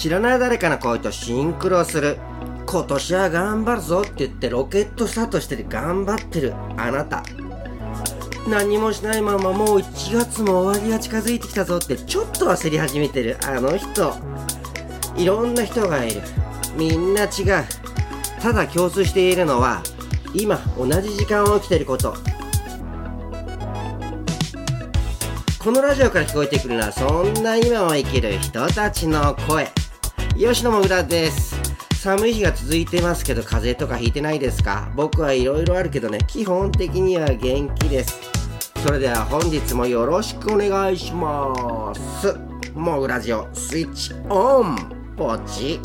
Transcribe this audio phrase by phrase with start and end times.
[0.00, 2.16] 知らない誰かの声とシンクロする。
[2.64, 6.54] 今年は頑張るぞって言ってロケットスタートして頑張ってる。
[6.78, 7.22] あなた。
[8.48, 13.36] 何もしないままもう1月も終わりが近づいてきたぞってちょっと焦り始めてる。
[13.44, 14.14] あの人。
[15.18, 16.22] いろんな人がいる。
[16.78, 17.64] みんな違う。
[18.40, 19.82] ただ共通しているのは
[20.32, 22.14] 今同じ時間を生きてること。
[25.62, 29.70] このラジオから聞こえてくるのはそんな今を生きる人たちの声。
[30.40, 31.54] 吉野もぐらです。
[32.00, 34.90] 寒い日が続いてますけど風邪とかひいてないですか？
[34.96, 38.18] 僕はいろいろあるけどね基本的には元気です。
[38.82, 42.34] それでは本日もよろしくお願いします。
[42.74, 44.76] もぐラジオスイッチオン
[45.14, 45.78] ポチ。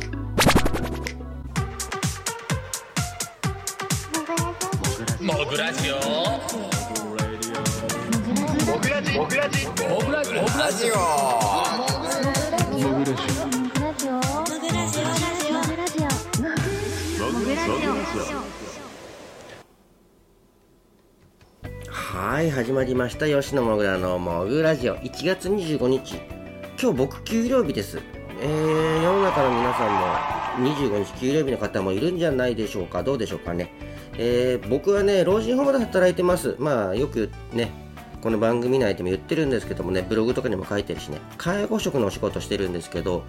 [5.19, 5.95] もぐラジオ
[8.71, 10.91] もぐラジもぐラジもぐラジもぐラジ
[13.51, 13.54] オ
[22.27, 23.27] はい始まりました。
[23.27, 24.97] 吉野もぐらのもぐラジオ。
[24.97, 26.15] 1月25日。
[26.81, 27.99] 今日僕給料日です。
[28.41, 29.87] えー、世の中の皆さ
[30.57, 33.03] んも25日給料日の方もいるんじゃないでしょうか。
[33.03, 33.71] どうでしょうかね。
[34.17, 36.55] えー、僕はね老人ホームで働いてます。
[36.57, 37.71] まあよくね
[38.23, 43.23] この番組内でも言ってるんですけどもねブログとかにも書いてるしね介護職のお仕事してるんですけど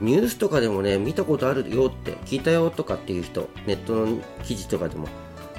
[0.00, 5.06] ニュースとかでもね見たことあるよって聞いたよとかっていう人ネットの記事とかでも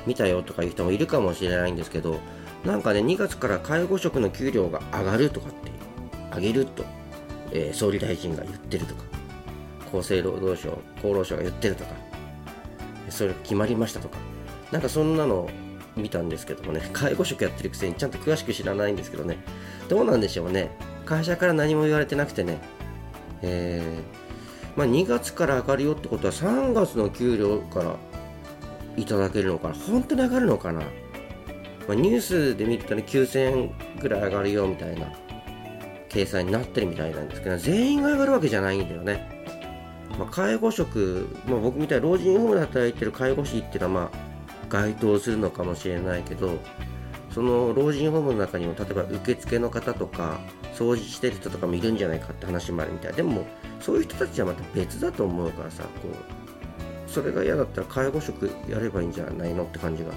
[0.05, 2.19] 見たよとかいう人もいるかもしれないんですけど
[2.65, 5.71] なんかね2月から介護職の給料が上がるとかって
[6.35, 6.83] 上げると、
[7.51, 9.03] えー、総理大臣が言ってるとか
[9.93, 11.91] 厚生労働省厚労省が言ってるとか
[13.09, 14.17] それが決まりましたとか
[14.71, 15.49] なんかそんなの
[15.95, 19.37] 見たんですけどもね 介護職やってるくせにちゃんと詳しく知らないんですけどね
[19.87, 20.71] どうなんでしょうね
[21.05, 22.57] 会社から何も言われてなくてね
[23.41, 27.95] えー、まあ、2月から上がるよってことは3月の給料から
[28.97, 30.81] いただけるのかな本当に上がるのかな、
[31.87, 35.07] まあ、ニュースで見ると9000円ぐらい上がるよみたいな
[36.09, 39.29] 計算になってるみたいなんですけど全員が上がるわけじゃないんだよね、
[40.17, 44.35] まあ、介護職、まあ、僕みたいに老人ホームで働いてる介護士っていうのはまあ
[44.69, 46.57] 該当するのかもしれないけど
[47.29, 50.39] その老人ホームの中にも例えば受付の方とか
[50.73, 53.13] 掃除してる人とかもいるんじゃないかって話もあるみたい。
[53.13, 53.45] でも
[53.81, 60.11] そういう人たちはまた別だと思うからさこうそれが嫌だったら介護職やればいいんじゃないのって感じが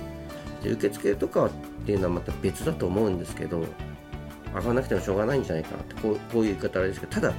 [0.62, 1.50] で受付とかっ
[1.86, 3.64] ていうのはまた別だと思うんですけど
[4.54, 7.34] 上がらなくてもしょうがないんじゃないかなってこうこういう言い方あれですけどただ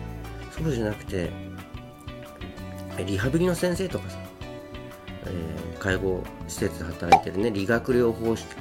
[0.51, 1.31] そうじゃなくて
[3.05, 4.17] リハビリの先生とかさ、
[5.25, 8.55] えー、介護施設で働いてるね理学療法士って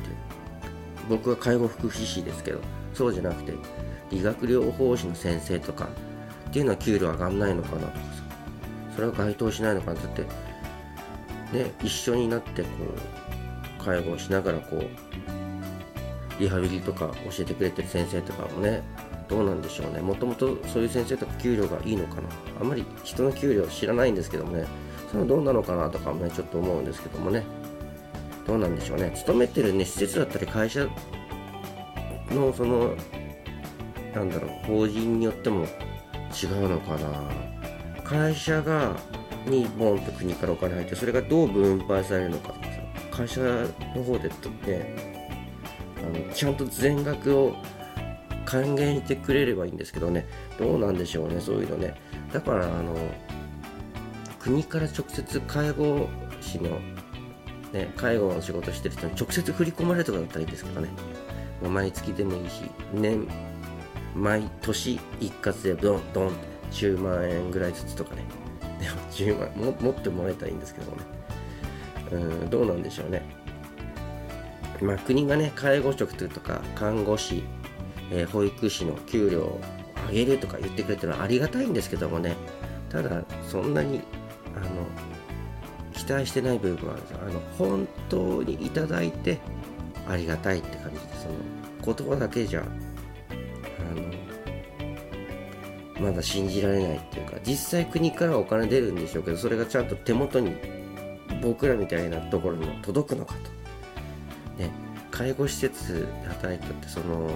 [1.08, 2.60] 僕は介護福祉士ですけど
[2.94, 3.52] そうじゃなくて
[4.10, 5.88] 理学療法士の先生とか
[6.48, 8.22] っていうのは給料上がんないのかなとかさ
[8.94, 10.22] それは該当しないのかなだって
[11.52, 13.37] ね一緒になってこう
[13.88, 14.82] 介護をしながらこう
[16.38, 18.82] リハビリとか教えてくれてる先生とかもね
[19.28, 20.00] どうなんでしょうね。
[20.00, 22.28] もともとそういう先生とか給料がいいのかな。
[22.60, 24.66] あんまり人の給料知らないんですけどもね。
[25.10, 27.44] それはどうなのかなとかもねちょっと思うんですけどもね。
[28.46, 29.12] どうなんでしょうね。
[29.14, 30.86] 勤めてるね施設だったり会社
[32.30, 32.94] のその
[34.14, 35.66] なんだろう法人によっても
[36.42, 37.08] 違うのかな。
[38.04, 38.96] 会社が
[39.46, 42.87] にボンと国からお金入ってそれがどう分配されるのかとかさ。
[43.18, 45.34] 会社の方でね
[45.96, 47.56] あのちゃんと全額を
[48.44, 50.24] 還元してくれればいいんですけどね。
[50.56, 51.94] どうなんでしょうねそういうのね。
[52.32, 52.94] だからあの
[54.38, 56.08] 国から直接介護
[56.40, 56.78] 士の
[57.72, 60.88] ね、介護の仕事してる人に直接振り込まれるとかだったらいいですけどね、
[61.62, 62.62] ま、毎月でもいいし
[62.94, 63.28] 年
[64.14, 66.32] 毎年一括でドンドン
[66.70, 68.24] 10万円ぐらいずつとかね。
[68.80, 71.02] でも10万も持ってもらえたらいいんですけどもね。
[72.12, 73.22] うんどうなんでしょうね。
[74.80, 77.42] まあ国がね介護職というか看護師、
[78.10, 79.60] えー、保育士の給料を
[80.08, 82.36] 上げるとか言ってくれてるのはありがたいんですけどもね。
[82.90, 84.00] ただそんなに
[84.56, 84.66] あの
[85.92, 89.38] 期待してない部分はあの本当にいただいて
[90.08, 92.64] ありがたいって感じでその言葉だけじゃあ
[96.00, 100.54] のまだ信じられないっていうか実際国からお金出るんでしょうけどそれがちゃんと手元に
[101.42, 104.62] 僕らみたいなところにも届くのかと。
[104.62, 104.70] ね、
[105.10, 107.30] 介護施設で働いたってその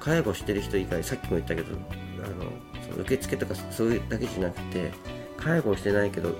[0.00, 1.68] 介護してる人以外さっきも言ったけど
[2.22, 2.50] あの
[2.82, 4.90] その受付とかそういうだけじゃなくて
[5.38, 6.36] 介護してないけど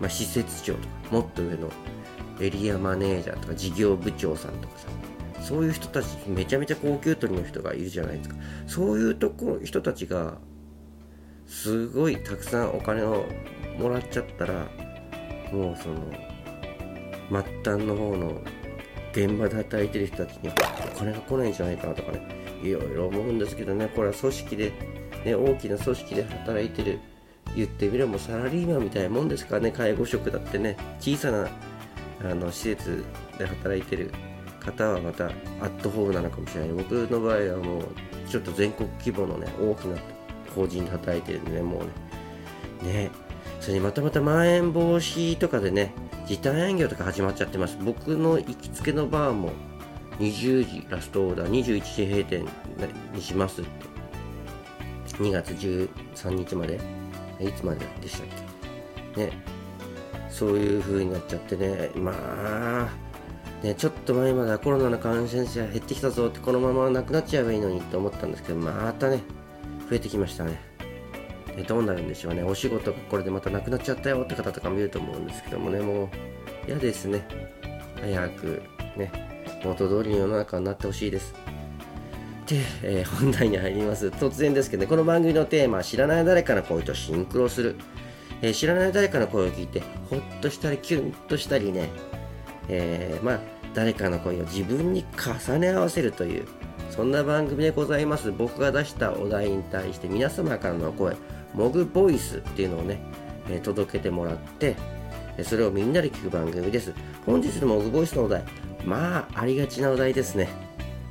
[0.00, 1.70] まあ、施設長とかもっと上の
[2.40, 4.88] エリアマネージャーとか事業部長さんとかさ
[5.42, 8.36] そういう人たちめちゃめちゃ高級取りの人がいるじゃないですか
[8.66, 10.38] そういうとこ人たちが
[11.46, 13.24] すごいたくさんお金を
[13.78, 14.66] もらっちゃったら
[15.52, 15.96] もうその
[17.30, 18.40] 末端の方の
[19.12, 22.20] 現場で働いてる人たちにお金が来ないんじゃないかなとかね
[22.62, 24.72] いろいろ思うんですけどねこれは組織で、
[25.24, 26.98] ね、大きな組織で働いてる
[27.56, 31.48] 言ってみればサラリーマンみたいなもんですからね介護職だってね小さな
[32.20, 33.04] あの施設
[33.38, 34.12] で働いてる
[34.60, 36.70] 方はまたアットホームなのかもしれない。
[36.72, 37.84] 僕の場合はもう
[38.28, 39.96] ちょっと全国規模のね大きな
[40.54, 41.82] 法人で働いてるんでねも
[42.82, 43.10] うねね
[43.68, 45.92] それにまたまたまん延防止とかでね
[46.26, 47.76] 時短営業とか始まっちゃってます。
[47.84, 49.52] 僕の行きつけのバーも
[50.20, 52.48] 20時ラストオーダー21時閉店
[53.12, 53.70] にしますって。
[55.22, 56.80] 2月13日まで
[57.40, 58.26] いつまででしたっ
[59.14, 59.26] け？
[59.26, 59.32] ね。
[60.30, 61.90] そういう風になっちゃってね。
[61.94, 62.88] まあ
[63.62, 69.20] ね、ちょっと前まではコロナの感染者減ってきたぞってこのままなくなっちゃえばいいのにと思ったんですけどまたね
[69.90, 70.58] 増えてきましたね。
[71.58, 72.44] でどうなるんでしょうね。
[72.44, 75.80] お仕事がこれでまたなくなっちゃったよって方とかもいると思うんですけどもね。
[75.80, 76.08] もう
[76.68, 77.26] 嫌ですね。
[78.00, 78.62] 早く
[78.96, 79.10] ね
[79.64, 81.34] 元通りの世の中になってほしいです。
[82.46, 84.06] で、えー、本題に入ります。
[84.06, 87.74] 突然ですけどねこの番組のテーマ知らない誰かの声とシンクロする、
[88.40, 91.90] えー、知らない誰かの声を聞いてほっとしたりキュンとしたりね。
[92.68, 93.40] えー、まあ、
[93.74, 96.46] 誰かの声を自分に重ね合わせるという、
[96.90, 98.30] そんな番組でございます。
[98.30, 101.16] 僕が出したお題に対して皆様からの声、
[101.54, 103.00] モグボイスっていうのをね、
[103.48, 104.76] えー、届けてもらって、
[105.44, 106.92] それをみんなで聞く番組です。
[107.24, 108.44] 本日のモグボイスのお題、
[108.84, 110.48] まあ、ありがちなお題ですね。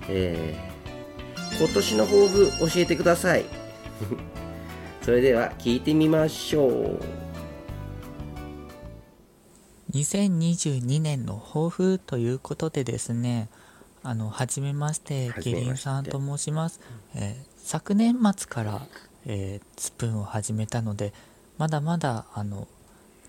[0.10, 3.46] えー、今年の抱負教えてください。
[5.02, 7.28] それでは聞いてみましょう。
[9.94, 13.50] 2022年の抱負ということでですね
[14.04, 16.82] あの初めましてキリンさんと申します、
[17.16, 18.82] えー、昨年末から、
[19.28, 21.14] えー、スプーンを始めたので
[21.58, 22.68] まだまだあの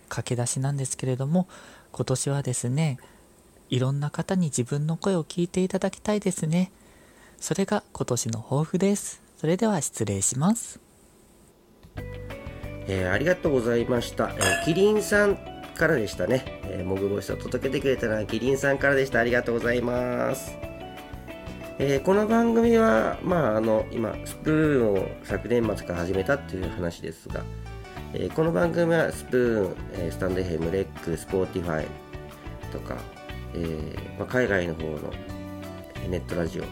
[0.08, 1.46] 駆け出しなんですけれども
[1.92, 2.98] 今年はですね
[3.68, 6.70] いろんな方に自分の声を聞いていただきたいですね
[7.38, 10.80] それが今年の抱負ですそれでは失礼します
[12.90, 15.36] えー、ありがとうございました、えー、キリンさん
[15.78, 16.42] からでしたね。
[16.64, 19.20] えー、もぐボイスを届けてくれたのはキリンさんからでした。
[19.20, 20.67] ありがとうございます。
[21.80, 27.44] えー、この番組は、まあ、あの、今、スプーンを昨年末から始めたっていう話ですが、
[28.12, 31.86] えー、この番組はスプーン、えー、スタンドエフエム、レック、スポーティファイ
[32.72, 32.96] とか、
[33.54, 35.12] えーまあ、海外の方の
[36.08, 36.64] ネットラジオ、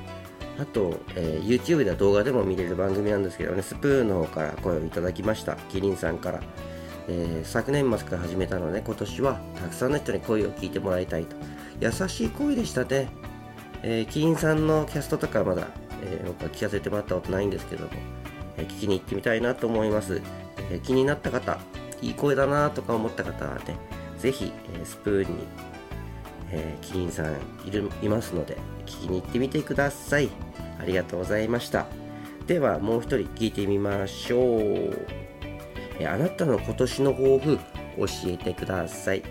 [0.60, 5.54] あと、えー、YouTube では動画でも見れる番組なんですけどね、スプーンの方から声をいただきました。
[5.70, 6.40] キリンさんから。
[7.08, 11.36] えー、昨年末から始めたので、今年はたくさんの人に声を聞いてもらいたいと。
[11.78, 13.08] 優しい声でしたね。
[13.82, 15.68] えー、キリンさんのキャストとかまだ、
[16.02, 17.90] えー、僕は聞かせてもらったことないんですけども、
[18.56, 20.22] えー、聞きに行ってみたいなと思います。
[20.70, 21.58] え気になった方、
[22.02, 23.76] いい声だなとか思った方はね、
[24.18, 25.38] ぜひ、えスプーンに、
[26.50, 27.36] えキリンさん
[27.66, 28.56] いるいますので、
[28.86, 30.30] 聞きに行ってみてください。
[30.80, 31.86] ありがとうございました。
[32.46, 35.26] では、もう一人聞いてみましょう。
[35.98, 37.58] えあなたの今年の抱負
[37.96, 39.22] 教えてください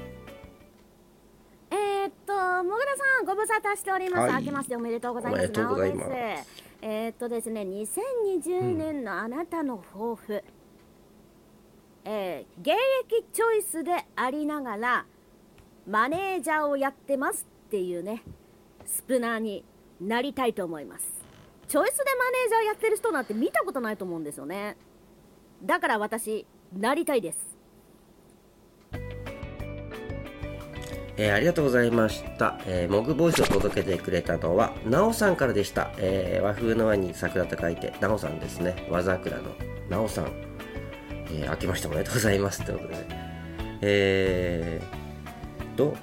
[3.62, 5.40] 汰しております、はい、明けましておめでとうございます。
[5.40, 6.10] おめでとうございます。
[6.82, 10.42] えー、っとですね2020年のあなたの抱負、うん、
[12.06, 15.06] えー、現役チョイスでありながら
[15.88, 18.24] マネージャーをやってますっていうね
[18.86, 19.64] スプナーに
[20.00, 21.06] なりたいと思います。
[21.68, 24.78] チョイスでマネージャーやってる人なんて見たことないと思うんですよね。
[25.64, 27.55] だから私なりたいです。
[31.18, 32.60] えー、ありがとうございました。
[32.66, 35.92] えー、モグボイスを届けてくれたのは、なおさんからでした。
[35.98, 38.88] えー、和風の輪に桜と書いて、なおさんですね。
[38.90, 39.44] 和桜の
[39.90, 40.32] なおさん。
[41.32, 42.64] えー、明けましておめでとうございます。
[42.64, 43.06] ということで、
[43.82, 45.96] えー、と、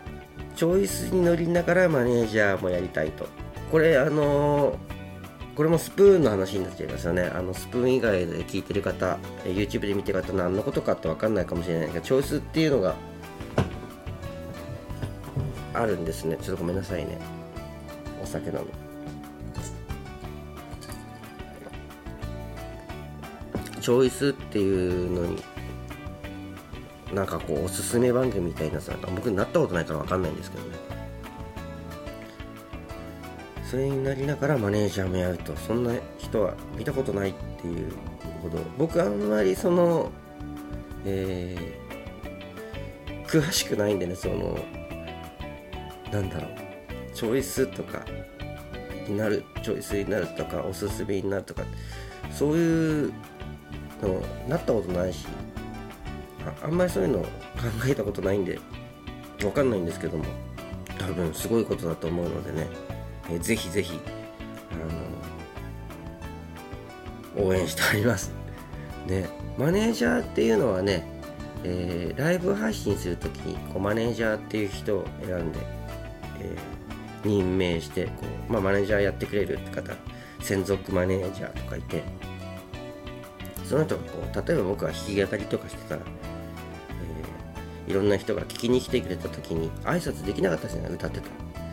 [0.57, 3.26] チョイスに乗りながらマネージャーもやりたいと。
[3.71, 4.78] これ、あの
[5.54, 7.23] これもスプーンの話になっちゃいますよね。
[7.23, 12.95] あのスプーン以外で聞いてる方、YouTube で見てる方、何のことかって分かんないかもしれないけど、チョイスっていうのが
[15.75, 16.37] あるんですね。
[16.41, 17.19] ちょっとごめんなさいね。
[18.23, 18.67] お酒なの。
[23.81, 25.43] チョイスっていうのに、
[27.12, 30.93] なんかこう、おすすめ番組みたいなさ、僕になったことないから分かんないんですけどね。
[33.73, 37.91] それになりながらマネージャーもやるとそんな人は見たことないっていう
[38.43, 40.11] ほど僕あんまりその
[41.07, 44.59] えー、詳しくないんでねその
[46.12, 46.50] なんだろう。
[47.14, 48.04] チョイスとか
[49.09, 51.62] になるチョイスになるとかおすすめになるとか
[52.31, 53.12] そういう
[54.00, 55.26] でもなったことないし
[56.62, 57.28] ああんまりそういうの考
[57.87, 58.59] えたことないんで
[59.45, 60.25] わかんないんですけども
[60.99, 62.69] 多分すごいことだと思うのでね、
[63.31, 63.99] えー、ぜひぜひ
[67.37, 68.33] あの応援しております。
[69.07, 69.28] ね
[69.59, 71.07] マネージャーっていうのはね、
[71.64, 75.59] えー、ライブ配信するときにこうマネージャーっていう人を選んで、
[76.43, 78.13] えー、任命してこ
[78.49, 79.95] う、まあ、マネージャーやってくれるって方
[80.41, 82.03] 専属マネージャーとかいて
[83.65, 86.03] その人がこう例えば僕が弾き語りとかしてたら
[87.87, 91.27] えいろんな人が聞きに来てくれた時に挨拶できなかったじゃない歌ってた。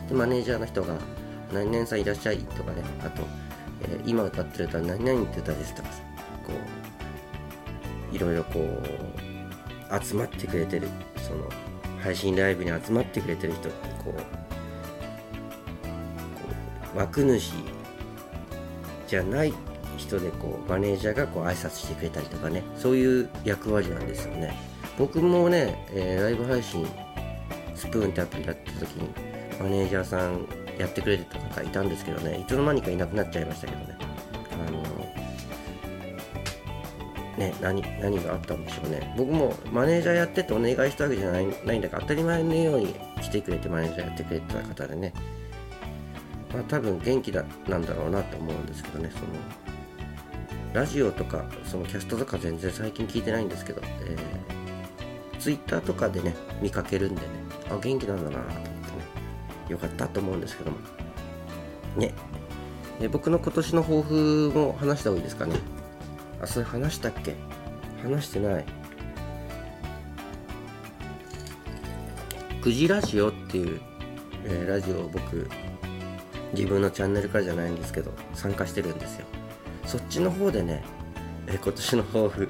[0.07, 0.97] でマネージャーの人が
[1.53, 3.23] 「何々さんいらっしゃい」とかねあと、
[3.81, 6.01] えー、今歌ってる歌何々って歌です」とかさ
[6.45, 6.53] こ
[8.11, 11.49] ういろいろこう集まってくれてるその
[12.01, 14.48] 配信ライブに集まってくれてる人ってこう
[16.99, 17.53] 枠主
[19.07, 19.53] じゃない
[19.97, 24.53] 人でこうマネージャーがこう挨拶してくれたりとかねそういう役割なんですよね。
[24.97, 26.85] 僕もね、えー、ライブ配信
[27.73, 29.09] スプーンってアプリやった時に
[29.57, 30.45] マネージャーさん
[30.77, 33.97] やってくれてた方いたんですけどねいつの間にかいなくなっちゃいましたけどね
[34.67, 34.81] あの
[37.37, 45.13] ね何何があったんでしょうね僕もマネージャーやっててお願いしたわけじゃないないんだから当たり前のように来てくれてマネージャーやってくれてた方でね
[46.53, 49.25] まあ多分元気だなんだろうなと思うんですけどねその
[50.73, 54.59] ラジオとかそのキャストとか全然最近聞いてないんですけど、えー
[55.39, 57.27] ツイッターとかでね、見かけるんでね、
[57.71, 58.73] あ、元気なんだなと思ってね、
[59.69, 60.77] よかったと思うんですけども。
[61.95, 62.13] ね。
[62.99, 65.55] え僕の今年の抱負も話した方がいいですかね。
[66.41, 67.37] あ、それ話したっけ？
[68.03, 68.65] 話してない。
[72.61, 73.79] くじラジオっていう、
[74.43, 75.49] えー、ラジオを僕、
[76.53, 79.25] 自分のチャンネルからじゃないんですけど、参加してるんですよ。
[79.85, 80.83] そっちの方でね、
[81.47, 82.49] えー、今年の抱負、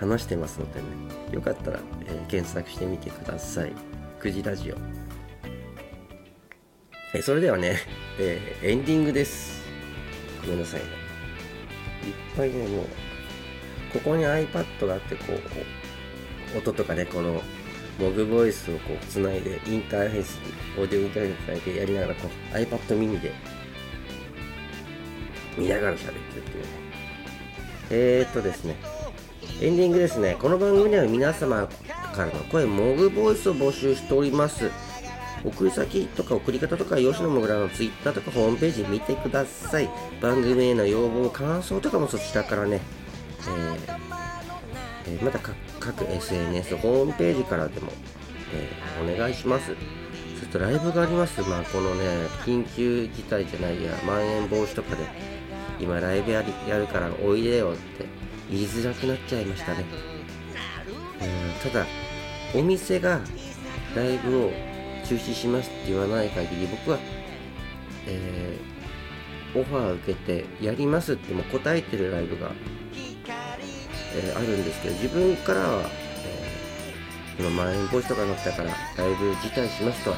[0.00, 0.86] 話してますのでね
[1.30, 3.72] よかったら、えー、検索してみてください。
[4.18, 4.76] くじラジオ。
[7.14, 7.78] えそれではね、
[8.18, 9.62] え、エンディングです。
[10.42, 10.86] ごめんなさいね。
[12.06, 12.86] いっぱいねもう
[13.92, 15.24] ここに iPad があってこ
[16.54, 17.42] う音とかねこの
[17.98, 20.38] モグボイスをこうつないでインターフェース
[20.78, 23.32] オーディオインターフェースつないでやりながらこう iPad mini で
[25.56, 26.68] 見ながら喋ってるっていうね
[27.90, 28.76] えー、っとですね
[29.60, 30.36] エンディングですね。
[30.40, 31.68] この番組では皆様
[32.12, 34.70] からの声、モグボイスを募集しております。
[35.44, 39.88] 送り先とか送り方とか、吉野もぐらの Twitter とかホームページ見てください。
[40.20, 42.80] 番組への要望、感想とかもそちらからね、
[43.40, 44.31] えー、
[45.06, 45.38] え、また
[45.80, 47.92] 各 SNS、ホームページからでも、
[48.54, 48.68] え、
[49.02, 49.68] お願いします。
[49.68, 51.40] ちょっとライブがあります。
[51.42, 52.04] まあ、このね、
[52.44, 55.04] 緊急事態じゃないや、まん延防止とかで、
[55.80, 58.06] 今ライブやるからおいでよって
[58.50, 59.84] 言いづらくなっちゃいましたね。
[61.20, 61.86] うんただ、
[62.54, 63.20] お店が
[63.94, 64.50] ライブを
[65.04, 66.98] 中止しますって言わない限り、僕は、
[68.06, 72.50] えー、オファー受けてやりますっても答えてるライブが、
[74.14, 75.90] えー、あるんですけど、自分からは、
[77.38, 80.16] えー、今、まん延防止とかになったから、ライブ辞退しますとは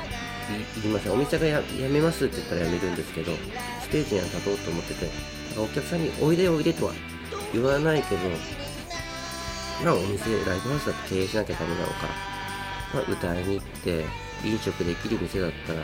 [0.83, 1.13] 言いません。
[1.13, 3.33] お店がやめますって言ったらやめるんですけど、
[3.83, 5.11] ステージには立とうと思ってて、
[5.59, 6.93] お客さんにおいでおいでとは
[7.53, 8.21] 言わないけど、
[9.85, 14.05] まあお店、ライブハウスだって経営しなきゃダメだろうから、まあ歌いに行って、
[14.45, 15.81] 飲食できる店だったら、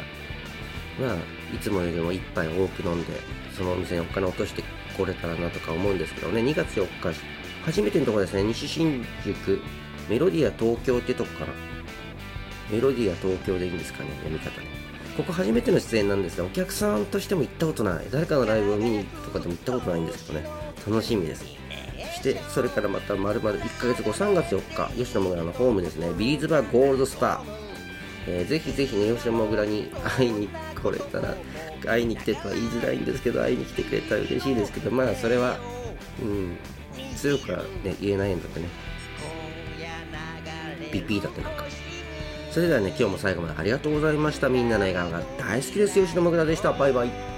[0.98, 1.16] まあ、
[1.54, 3.12] いつもよりも一杯多く飲んで、
[3.56, 4.62] そのお店にお金落として
[4.96, 7.18] これたらなとか思うんですけどね、2月4日、
[7.64, 9.60] 初めてのところですね、西新宿、
[10.08, 11.52] メロディア東京ってとこから、
[12.70, 14.66] メロディア東京でいいんですかね、読み方ね。
[15.16, 18.06] ここ初めての出演なんですが、お客さんとしても行ったことない。
[18.10, 20.46] 誰かのライブを見に行くとかでも行ったことないんですけどね、
[20.86, 21.44] 楽しみです。
[21.44, 26.10] そしてそれからまた丸々1ヶ月後3月4日吉野もぐらのホームですね。
[26.16, 27.40] ビーズバーゴールドスター、
[28.26, 31.34] えー、ぜひぜひね吉野もぐらに会いに来れたら
[31.84, 35.58] 会いに来てとは言いづらいんですけど会いに来てくれたら嬉しいですけどまあそれは
[36.22, 36.56] うん。
[37.16, 38.68] 強くはね言えないんだってね。
[40.92, 41.64] ピピーだってなんか。
[42.50, 44.48] それではね今日も最後までありがとうございました。
[44.48, 46.00] みんなの笑顔が大好きです。
[46.02, 46.72] 吉野もぐらでした。
[46.72, 47.29] バイバイ。